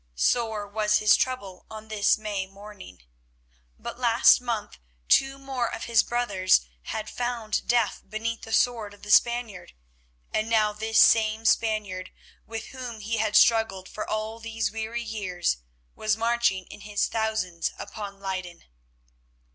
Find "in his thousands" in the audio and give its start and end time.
16.65-17.69